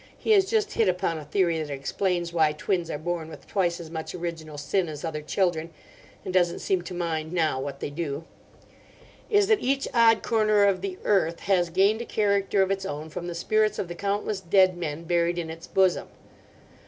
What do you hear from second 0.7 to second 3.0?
hit upon a theory that explains why twins are